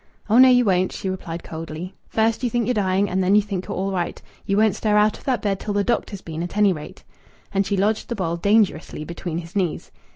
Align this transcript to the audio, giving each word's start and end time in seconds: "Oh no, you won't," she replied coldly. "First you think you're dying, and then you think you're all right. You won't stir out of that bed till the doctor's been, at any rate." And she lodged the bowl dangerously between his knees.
"Oh 0.31 0.39
no, 0.39 0.49
you 0.49 0.65
won't," 0.65 0.91
she 0.91 1.11
replied 1.11 1.43
coldly. 1.43 1.93
"First 2.09 2.41
you 2.43 2.49
think 2.49 2.65
you're 2.65 2.73
dying, 2.73 3.07
and 3.07 3.23
then 3.23 3.35
you 3.35 3.41
think 3.43 3.67
you're 3.67 3.77
all 3.77 3.91
right. 3.91 4.19
You 4.47 4.57
won't 4.57 4.75
stir 4.75 4.97
out 4.97 5.19
of 5.19 5.25
that 5.25 5.43
bed 5.43 5.59
till 5.59 5.75
the 5.75 5.83
doctor's 5.83 6.21
been, 6.21 6.41
at 6.41 6.57
any 6.57 6.73
rate." 6.73 7.03
And 7.51 7.67
she 7.67 7.77
lodged 7.77 8.09
the 8.09 8.15
bowl 8.15 8.35
dangerously 8.37 9.03
between 9.03 9.37
his 9.37 9.55
knees. 9.55 9.91